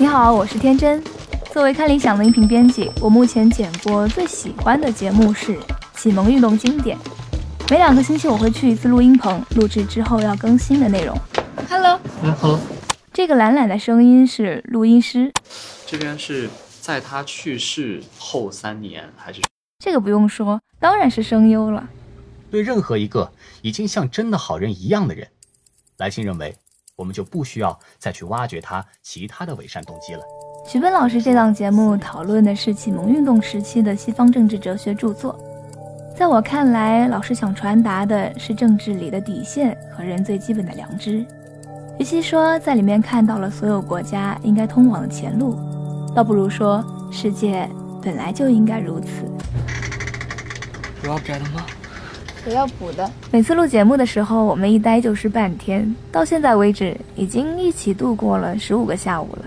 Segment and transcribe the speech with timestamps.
[0.00, 1.02] 你好，我是天真。
[1.52, 5.56] 作为看理想的音频编辑，我目前剪过最喜欢的节目是
[5.96, 6.96] 《启蒙运动经典》。
[7.68, 11.20] 每两个星期我会去一次录音棚，录制之后要更新的内容。
[11.68, 12.60] Hello，嗯，Hello。
[13.12, 15.32] 这个懒懒的声音是录音师。
[15.84, 16.48] 这边是
[16.80, 19.42] 在他去世后三年，还是？
[19.80, 21.88] 这个不用说，当然是声优了。
[22.52, 25.26] 对任何一个已经像真的好人一样的人，
[25.96, 26.54] 来信认为。
[26.98, 30.22] 我们就不需要再去挖掘他其他的伪善动机了。
[30.66, 35.38] 徐奔老师这档节目讨论的是启蒙运动时期的西方政治哲学著作，
[36.18, 41.24] 在我看来，老师想传达的是政治里的底线和人最基本的良知。
[42.00, 45.56] 与其说在里面看到了所有国家应该通往的前路，
[46.14, 47.68] 倒不如说世界
[48.02, 49.08] 本来就应该如此。
[51.04, 51.64] 有要改了吗？
[52.48, 53.08] 我要补的。
[53.30, 55.94] 每次录节目的时候，我们一待就是半天。
[56.10, 59.44] 到现在为止，已经一起度过了十五个下午了。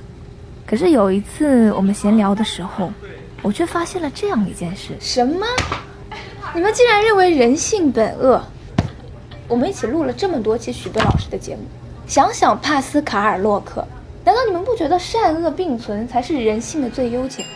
[0.68, 2.94] 可是有一次我们闲聊的时候，
[3.42, 5.46] 我却发现了这样一件事：什么？
[6.54, 8.42] 你们竟然认为人性本恶？
[9.48, 11.64] 我们一起录了这么多期许多老师的节目，
[12.06, 13.84] 想想帕斯卡尔·洛克，
[14.24, 17.50] 难道你们不觉得善恶并存才是人性的最优解吗？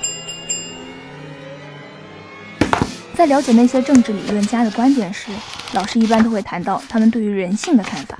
[3.15, 5.31] 在了解那些政治理论家的观点时，
[5.73, 8.19] 老师一般都会谈到他们对于人性的看法，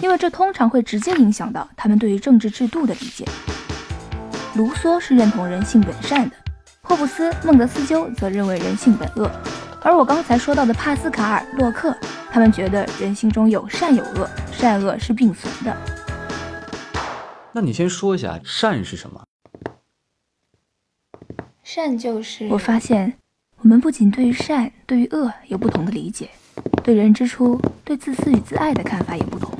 [0.00, 3.24] 因为这通常会直接影响到他们对于政治制度的理解。
[4.54, 6.36] 卢梭是认同人性本善的，
[6.82, 9.28] 霍布斯、孟德斯鸠则认为人性本恶，
[9.82, 11.92] 而我刚才说到的帕斯卡尔、洛克，
[12.30, 15.76] 他们觉得人性中有善有恶，善恶是并存的。
[17.52, 19.22] 那你先说一下善是什么？
[21.64, 23.14] 善就是我发现。
[23.60, 26.30] 我们不仅对于善、对于恶有不同的理解，
[26.84, 29.52] 对人之初、对自私与自爱的看法也不同。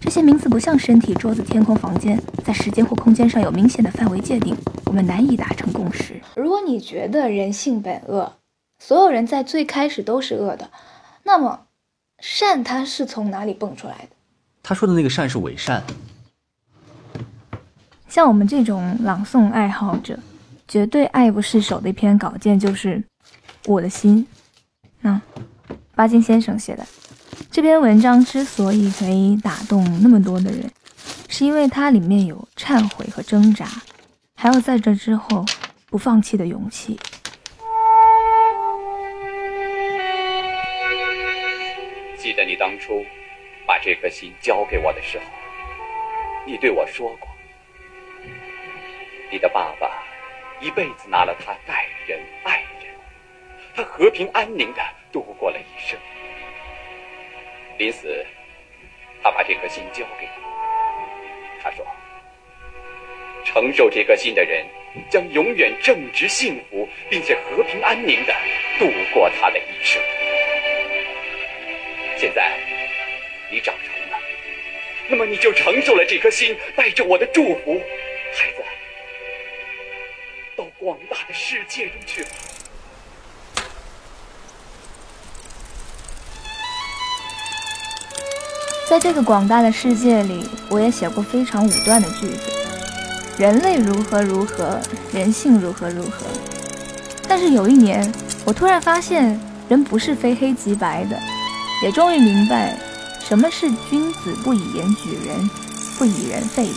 [0.00, 6.20] 这些名词不像身体、桌子、天空、房间，在时间或空间上有明显的范围界定，我们难以达成共识。
[6.36, 8.32] 如果你觉得人性本恶，
[8.78, 10.70] 所有人在最开始都是恶的，
[11.24, 11.66] 那么
[12.20, 14.08] 善它是从哪里蹦出来的？
[14.62, 15.82] 他说的那个善是伪善。
[18.08, 20.16] 像我们这种朗诵爱好者，
[20.68, 23.02] 绝对爱不释手的一篇稿件就是。
[23.66, 24.26] 我的心，
[25.00, 25.20] 那
[25.94, 26.84] 巴金先生写的
[27.50, 30.70] 这篇文章之所以可以打动那么多的人，
[31.28, 33.66] 是因为它里面有忏悔和挣扎，
[34.34, 35.44] 还有在这之后
[35.86, 36.98] 不放弃的勇气。
[42.18, 43.04] 记得你当初
[43.66, 45.24] 把这颗心交给我的时候，
[46.46, 47.28] 你对我说过，
[49.30, 49.88] 你的爸爸
[50.60, 52.81] 一辈子拿了它待人爱人。
[53.74, 55.98] 他和平安宁的度过了一生，
[57.78, 58.24] 临死，
[59.22, 60.32] 他把这颗心交给我。
[61.62, 61.86] 他说
[63.44, 64.66] ：“承受这颗心的人，
[65.08, 68.34] 将永远正直幸福，并且和平安宁的
[68.78, 70.02] 度过他的一生。”
[72.18, 72.58] 现在，
[73.50, 74.20] 你长成了，
[75.08, 77.80] 那么你就承受了这颗心，带着我的祝福，
[78.34, 78.62] 孩子，
[80.56, 82.30] 到广大的世界中去吧。
[88.92, 92.52] 在这个广大的世界里，我也写过非常武断的句子：
[93.38, 94.78] 人类如何如何，
[95.14, 96.26] 人性如何如何。
[97.26, 98.12] 但是有一年，
[98.44, 101.18] 我突然发现，人不是非黑即白的，
[101.82, 102.78] 也终于明白，
[103.18, 105.48] 什么是君子不以言举人，
[105.96, 106.74] 不以人废人。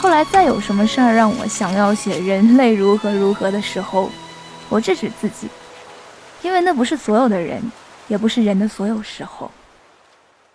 [0.00, 4.10] 后来再有什么事儿让我想要写人类如何如何的时候，
[4.70, 5.46] 我制止自己，
[6.40, 7.60] 因为那不是所有的人，
[8.08, 9.50] 也不是人的所有时候。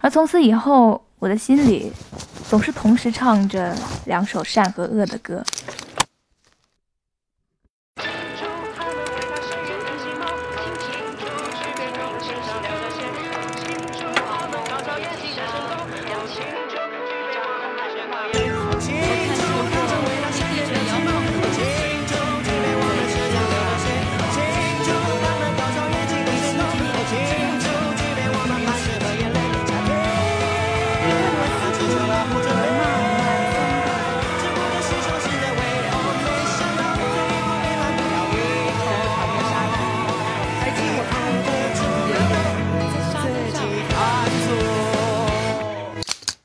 [0.01, 1.91] 而从此以后，我的心里
[2.49, 3.75] 总是同时唱着
[4.05, 5.43] 两首善和恶的歌。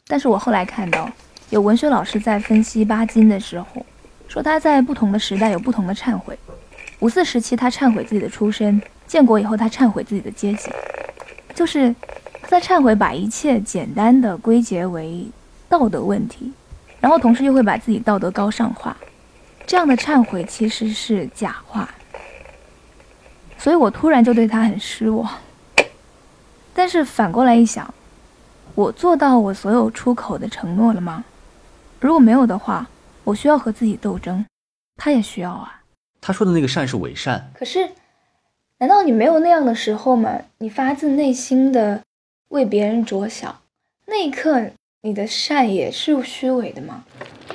[0.09, 1.11] 但是我后来看到，
[1.51, 3.85] 有文学老师在分析巴金的时候，
[4.29, 6.39] 说他在不同的时代有不同的忏悔。
[7.01, 10.71] 五四时期，他忏悔自己的出身；建国以后，他忏悔自己的阶级，
[11.55, 11.95] 就是
[12.47, 15.27] 在忏悔把一切简单的归结为
[15.69, 16.53] 道德问题，
[17.01, 18.97] 然后同时又会把自己道德高尚化，
[19.67, 21.89] 这样的忏悔其实是假话。
[23.59, 25.29] 所以我突然就对他很失望。
[26.73, 27.93] 但是反过来一想，
[28.77, 31.25] 我做到我所有出口的承诺了吗？
[31.99, 32.87] 如果没有的话，
[33.25, 34.45] 我需要和自己斗争，
[34.97, 35.81] 他也需要啊。
[36.21, 37.89] 他说的那个善是伪善，可是，
[38.79, 40.31] 难道你没有那样的时候吗？
[40.59, 42.03] 你发自内心的
[42.49, 43.57] 为别人着想，
[44.05, 44.63] 那一刻
[45.01, 47.03] 你的善也是虚伪的吗？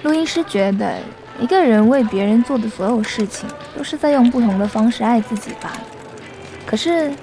[0.01, 0.97] 录音师觉得，
[1.39, 3.47] 一个人为别人做的所有事情，
[3.77, 5.81] 都是在用不同的方式爱自己罢了。
[6.65, 7.13] 可是，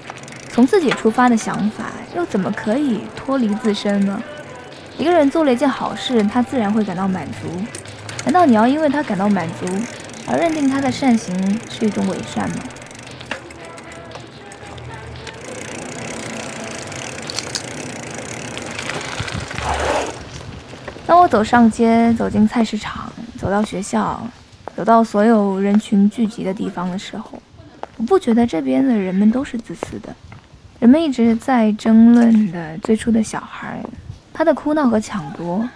[0.59, 1.85] 从自己出发的想法，
[2.17, 4.21] 又怎么可以脱离自身呢？
[4.99, 7.47] 一个人做了一件好事，他自然会感到满足。
[8.25, 9.67] 难道你要因为他感到满足，
[10.27, 11.33] 而认定他的善行
[11.71, 12.57] 是一种伪善吗？
[21.07, 24.21] 当我走上街，走进菜市场，走到学校，
[24.75, 27.41] 走到所有人群聚集的地方的时候，
[27.97, 30.13] 我不觉得这边的人们都是自私的。
[30.79, 33.83] 人们一直在争论的最初的小孩。
[34.33, 35.69] 他的哭闹和抢夺，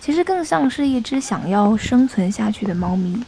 [0.00, 3.22] 其实更像是一只想要生存下去的猫咪。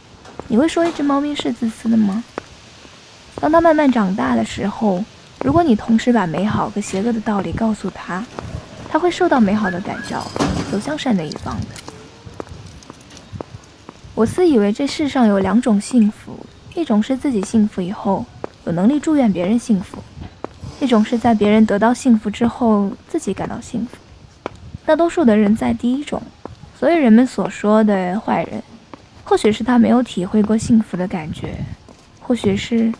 [0.47, 2.23] 你会说一只猫咪是自私的吗？
[3.35, 5.05] 当它慢慢长大的时候，
[5.43, 8.25] 如果你同时把美好和邪恶的道理告诉它，
[8.89, 10.25] 它会受到美好的感召，
[10.71, 11.67] 走向善的一方的。
[14.15, 16.43] 我自以为这世上有两种幸福，
[16.73, 18.25] 一种是自己幸福以后
[18.65, 20.03] 有能力祝愿别人幸福，
[20.79, 23.97] 一种是在别人得到幸福之后自己感到幸福。
[24.85, 26.21] 大多数的人在第一种，
[26.77, 28.63] 所以人们所说的坏人，
[29.23, 31.53] 或许是他没有体会过幸福的感觉，
[32.21, 32.91] 或许是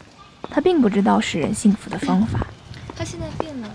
[0.50, 2.46] 他并不知道使人幸福的方法。
[2.96, 3.68] 他现在变了，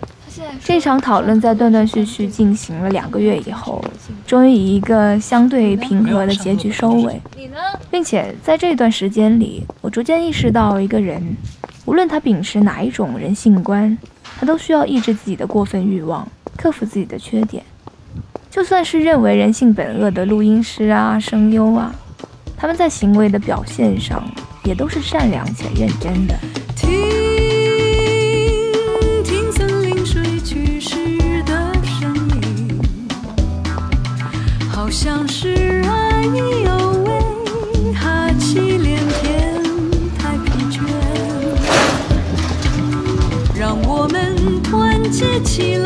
[0.00, 3.82] 他现在这场讨论在断断续续进行了两个月以后，
[4.26, 7.20] 终于以一个相对平和的结局收尾。
[7.90, 11.22] 并且在这段时间里，我逐渐意识到，一个人
[11.86, 13.96] 无论他秉持哪一种人性观，
[14.38, 16.28] 他都需要抑制自己的过分欲望。
[16.56, 17.62] 克服自己的缺点，
[18.50, 21.94] 就算是认为人性本恶的录音师啊、声优啊，
[22.56, 24.24] 他们在行为的表现上
[24.64, 26.34] 也都是善良且认真的。
[26.74, 26.90] 听
[29.22, 30.96] 听森林睡去时
[31.44, 32.12] 的声
[32.42, 32.80] 音，
[34.70, 35.45] 好像是
[45.42, 45.85] 起来。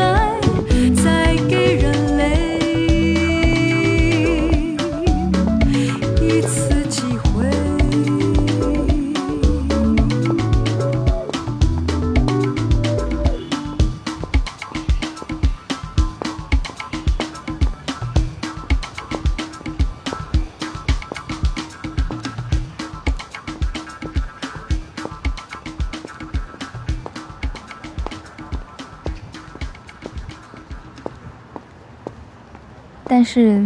[33.21, 33.63] 但是，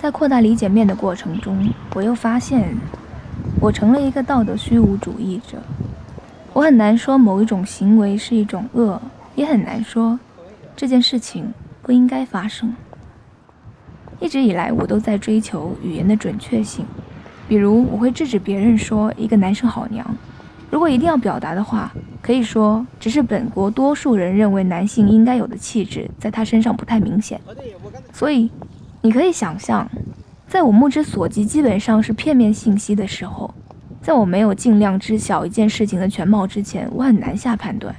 [0.00, 2.72] 在扩大理解面的过程中，我又发现，
[3.60, 5.58] 我成了一个道德虚无主义者。
[6.52, 9.02] 我很难说某一种行为是一种恶，
[9.34, 10.20] 也很难说
[10.76, 11.52] 这件事情
[11.82, 12.72] 不应该发生。
[14.20, 16.86] 一直以来，我都在追求语言的准确性，
[17.48, 20.06] 比如我会制止别人说一个男生好娘。
[20.70, 27.40] 如果一定要表达的话，可以说只是本国多数人认为男性应该有的气质，在他身上不太明显，
[28.12, 28.48] 所以。
[29.04, 29.90] 你可以想象，
[30.46, 33.52] 在我目之所及基本上是片面信息的时候，
[34.00, 37.92] 在我没有尽量知晓一件事情的全貌之前，我很难下判断。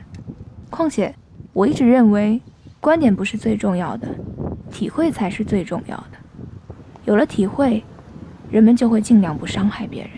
[0.70, 1.14] 况且，
[1.52, 2.40] 我一直认为，
[2.80, 4.08] 观点不是最重要的，
[4.72, 6.12] 体会才是最重要的。
[7.04, 7.84] 有了体会，
[8.50, 10.12] 人们就会尽量不伤害别人。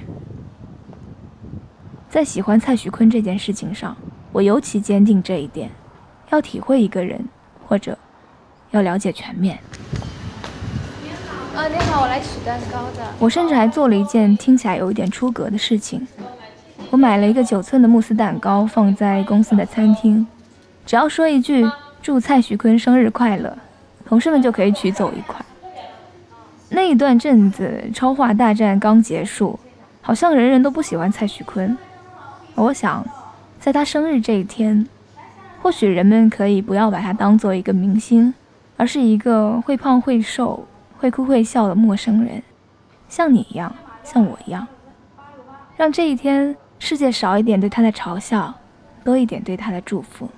[2.07, 3.97] 在喜欢蔡徐坤这件事情上，
[4.31, 5.71] 我尤其坚定这一点：
[6.29, 7.27] 要体会一个人，
[7.65, 7.97] 或者
[8.69, 9.57] 要了解全面。
[11.55, 13.05] 啊，你好，我来取蛋糕的。
[13.17, 16.05] 我甚至还做了一件听起来有一点出格的事情，
[16.89, 20.27] 我买了一个九寸的慕斯蛋糕，放在公司的餐厅，
[20.85, 21.65] 只要说一句
[22.03, 23.57] “祝蔡徐坤生日快乐”，
[24.05, 25.43] 同事们就可以取走一块。
[26.67, 29.57] 那一段阵子超话大战刚结束，
[30.01, 31.77] 好像人人都不喜欢蔡徐坤。
[32.55, 33.05] 我想，
[33.61, 34.85] 在他生日这一天，
[35.61, 38.33] 或许人们可以不要把他当做一个明星，
[38.75, 40.67] 而是一个会胖会瘦。
[40.97, 42.41] 会哭会笑的陌生人，
[43.07, 44.67] 像你一样，像我一样，
[45.77, 48.53] 让这一天世界少一点对他的嘲笑，
[49.03, 50.29] 多一点对他的祝福。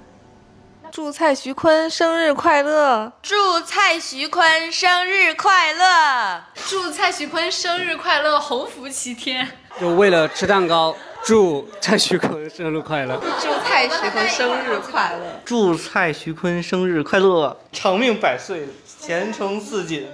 [0.89, 3.11] 祝蔡徐坤生日快乐！
[3.21, 3.35] 祝
[3.65, 6.41] 蔡徐坤生日快乐！
[6.55, 9.47] 祝蔡徐坤生日快乐，鸿福齐天！
[9.79, 13.19] 就为了吃蛋糕，祝蔡徐坤生日快乐！
[13.19, 15.41] 祝蔡徐坤生日快乐！
[15.43, 18.67] 祝蔡徐坤生日快乐，长命百岁，
[18.99, 20.07] 前程似锦。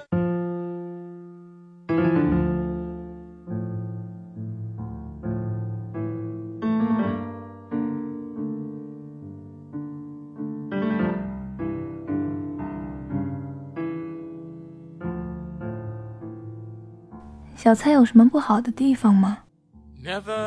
[17.64, 19.38] 小蔡有什么不好的地方吗？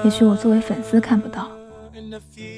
[0.04, 1.50] 也许我作为粉丝看不到。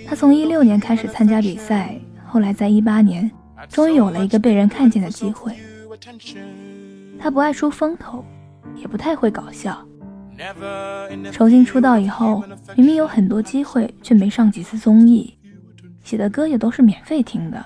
[0.04, 1.96] 他从一六年开始参加比赛，
[2.26, 3.30] 后来在一八年
[3.68, 5.54] 终于有了一个被人看见的机会。
[7.20, 8.24] 他不爱出风头，
[8.74, 9.80] 也不太会搞笑。
[11.30, 12.42] 重新出道以后，
[12.74, 15.38] 明明有很多机会，却没上几次综艺，
[16.02, 17.64] 写的歌也都是免费听的。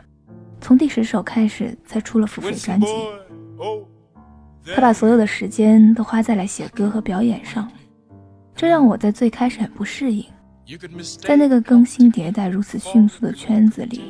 [0.61, 2.87] 从第十首开始才出了付费专辑。
[4.65, 7.69] 他把所有的时间都花在了写歌和表演上，
[8.55, 10.25] 这让我在最开始很不适应。
[11.21, 14.01] 在那个更新迭代如此迅速的圈子里，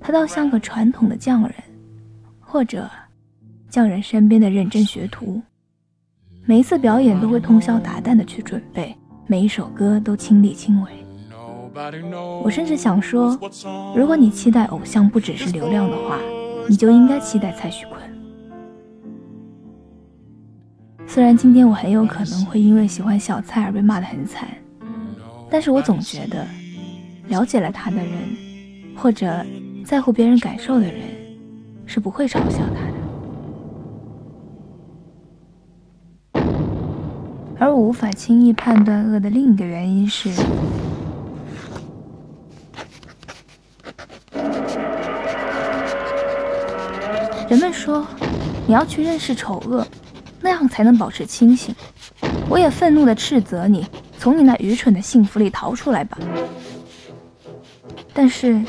[0.00, 1.54] 他倒像个传统的匠人，
[2.40, 2.88] 或者
[3.68, 5.40] 匠人身边的认真学徒。
[6.46, 10.90] 每一次表演都会通宵达旦的去准备，每一首歌都亲力亲为。
[12.42, 13.38] 我甚至想说，
[13.96, 16.18] 如果你期待偶像不只是流量的话，
[16.68, 18.00] 你就应该期待蔡徐坤。
[21.14, 24.48] 虽然今天我很有可能会因为喜欢小蔡而被骂得很惨，
[25.48, 26.44] 但是我总觉得，
[27.28, 28.10] 了解了他的人，
[28.96, 29.32] 或者
[29.84, 30.94] 在乎别人感受的人，
[31.86, 32.80] 是不会嘲笑他
[36.40, 36.46] 的。
[37.60, 40.30] 而我无法轻易判断恶的另一个原因是，
[47.48, 48.04] 人们说，
[48.66, 49.86] 你要去认识丑恶。
[50.44, 51.74] 那样才能保持清醒。
[52.50, 53.86] 我也愤怒地斥责你，
[54.18, 56.18] 从你那愚蠢的幸福里逃出来吧。
[58.12, 58.62] 但是，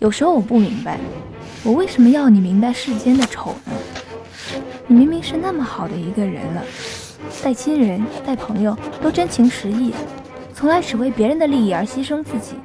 [0.00, 0.98] 有时候我不明白，
[1.62, 3.72] 我为什么要你明白世间的丑呢？
[4.88, 6.64] 你明明是那么好的一个人了，
[7.44, 9.94] 待亲人、待朋友都真情实意，
[10.52, 12.56] 从来只为别人的利益而牺牲自己。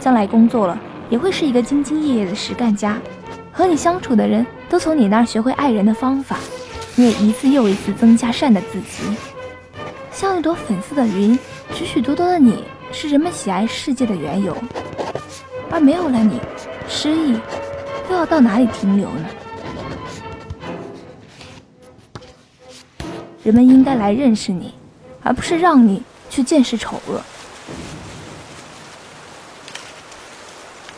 [0.00, 2.98] 将来工作了，也会是一个兢兢业业的实干家。
[3.52, 6.38] 和你相处的人都从你那儿学会爱人的方法。
[6.96, 9.02] 你也一次又一次增加善的自己，
[10.12, 11.36] 像一朵粉色的云，
[11.74, 14.56] 许许多多的你是人们喜爱世界的缘由，
[15.72, 16.40] 而没有了你，
[16.88, 17.32] 诗意
[18.08, 19.28] 又要到哪里停留呢？
[23.42, 24.72] 人们应该来认识你，
[25.24, 27.20] 而不是让你去见识丑恶。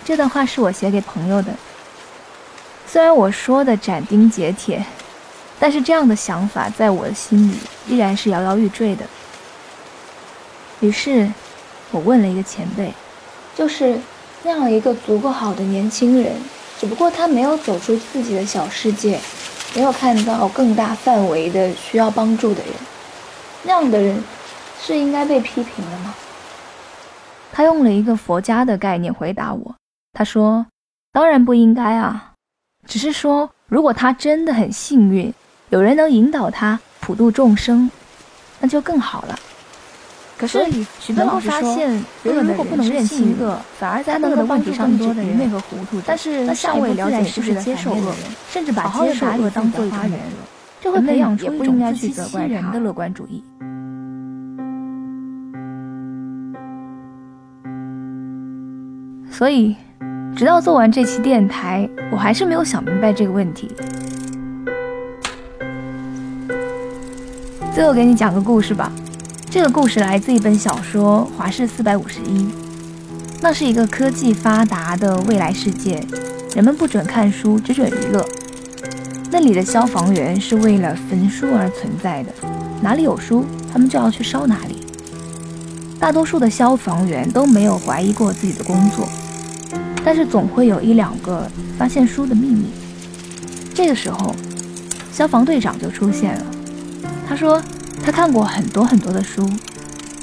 [0.04, 1.54] 这段话是我写给朋友的，
[2.86, 4.84] 虽然我说的斩钉截铁。
[5.58, 7.56] 但是这样的想法在我的心里
[7.88, 9.04] 依然是摇摇欲坠的。
[10.80, 11.32] 于是，
[11.90, 12.92] 我问了一个前辈，
[13.54, 13.98] 就是
[14.42, 16.36] 那样一个足够好的年轻人，
[16.78, 19.18] 只不过他没有走出自己的小世界，
[19.74, 22.72] 没有看到更大范围的需要帮助的人，
[23.62, 24.22] 那样的人
[24.78, 26.14] 是应该被批评的吗？
[27.50, 29.74] 他用了一个佛家的概念回答我，
[30.12, 30.66] 他说
[31.10, 32.34] ：“当然不应该啊，
[32.86, 35.32] 只是说如果他真的很幸运。”
[35.70, 37.90] 有人能引导他普度众生，
[38.60, 39.38] 那就更好了。
[40.38, 40.64] 可是
[41.00, 41.76] 许多老师说，
[42.22, 46.00] 人如果不能认清恶，反而在恶的问题上多的愚昧和糊涂。
[46.06, 48.14] 但是尚未了解是不是接受恶，
[48.50, 50.16] 甚至把接受恶当做一种原则，
[50.82, 53.42] 这会培养出一种自欺欺人的乐观主义。
[59.32, 59.74] 所以，
[60.36, 63.70] 直到做完这期电台，我还是没有想明白这个问题。
[67.76, 68.90] 最后给你讲个故事吧，
[69.50, 72.38] 这个故事来自一本小说《华氏四百五十一》。
[73.42, 76.02] 那是一个科技发达的未来世界，
[76.54, 78.26] 人们不准看书，只准娱乐。
[79.30, 82.32] 那里的消防员是为了焚书而存在的，
[82.80, 84.80] 哪里有书，他们就要去烧哪里。
[86.00, 89.06] 大多数的消防员都没有怀疑过自己的工作，
[90.02, 92.70] 但是总会有一两个发现书的秘密。
[93.74, 94.34] 这个时候，
[95.12, 96.46] 消防队长就出现了。
[97.28, 97.60] 他说，
[98.02, 99.48] 他看过很多很多的书，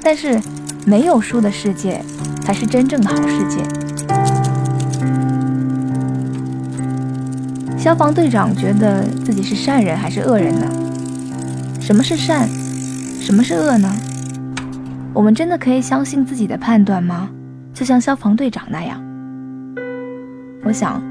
[0.02, 0.40] 但是
[0.86, 2.04] 没有书的世界
[2.42, 3.62] 才是真正的好世界。
[7.78, 10.66] 消防队长觉得自己是善人还是恶人呢？
[11.82, 12.48] 什么是善？
[13.20, 13.94] 什么是恶呢？
[15.14, 17.30] 我们真的可以相信自己的判断吗？
[17.74, 19.00] 就像消防队长那样？
[20.64, 21.02] 我想，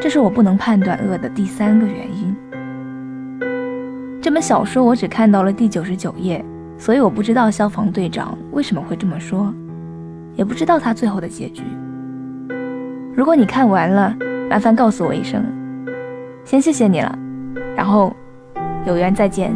[0.00, 2.29] 这是我不能判断恶的第三个原因。
[4.22, 6.44] 这本小说我只看到了第九十九页，
[6.76, 9.52] 所以我不知道消防队长为什么会这么说，
[10.34, 11.62] 也不知道他最后的结局。
[13.14, 14.14] 如果你看完了，
[14.50, 15.42] 麻烦告诉我一声，
[16.44, 17.18] 先谢谢你了，
[17.74, 18.14] 然后
[18.86, 19.54] 有缘再见。